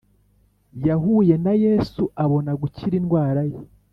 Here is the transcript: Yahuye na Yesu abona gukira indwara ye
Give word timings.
Yahuye 0.87 1.35
na 1.45 1.53
Yesu 1.63 2.03
abona 2.23 2.51
gukira 2.61 2.93
indwara 3.01 3.41
ye 3.51 3.57